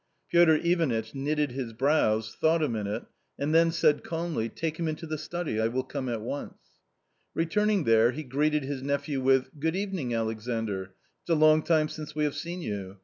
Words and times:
Piotr 0.31 0.55
Ivanitch 0.63 1.13
knitted 1.13 1.51
his 1.51 1.73
brows, 1.73 2.33
thought 2.33 2.63
a 2.63 2.67
minute, 2.67 3.05
and 3.37 3.53
then 3.53 3.71
said 3.71 4.03
calmly:" 4.03 4.49
Take 4.49 4.77
him 4.79 4.87
into 4.87 5.05
the 5.05 5.15
study; 5.19 5.61
I 5.61 5.67
will 5.67 5.83
come 5.83 6.09
at 6.09 6.21
once/' 6.23 6.79
Returning 7.35 7.83
there, 7.83 8.11
he 8.11 8.23
greeted 8.23 8.63
his 8.63 8.81
nephew 8.81 9.21
with" 9.21 9.51
Good 9.59 9.75
even 9.75 9.99
ing, 9.99 10.15
Alexandr, 10.15 10.95
it's 11.21 11.29
a 11.29 11.35
long 11.35 11.61
time 11.61 11.87
since 11.87 12.15
we 12.15 12.23
have 12.23 12.33
seen 12.33 12.63
you. 12.63 12.97